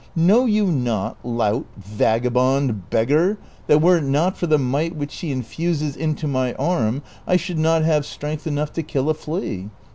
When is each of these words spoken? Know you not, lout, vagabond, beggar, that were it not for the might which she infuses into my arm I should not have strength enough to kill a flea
Know 0.15 0.45
you 0.47 0.65
not, 0.65 1.17
lout, 1.23 1.67
vagabond, 1.77 2.89
beggar, 2.89 3.37
that 3.67 3.83
were 3.83 3.99
it 3.99 4.03
not 4.03 4.35
for 4.35 4.47
the 4.47 4.57
might 4.57 4.95
which 4.95 5.11
she 5.11 5.29
infuses 5.31 5.95
into 5.95 6.27
my 6.27 6.55
arm 6.55 7.03
I 7.27 7.35
should 7.35 7.59
not 7.59 7.83
have 7.83 8.03
strength 8.07 8.47
enough 8.47 8.73
to 8.73 8.81
kill 8.81 9.11
a 9.11 9.13
flea 9.13 9.69